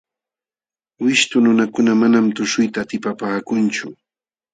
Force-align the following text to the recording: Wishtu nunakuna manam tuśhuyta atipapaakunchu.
Wishtu 1.03 1.35
nunakuna 1.43 1.91
manam 1.99 2.25
tuśhuyta 2.37 2.77
atipapaakunchu. 2.81 3.87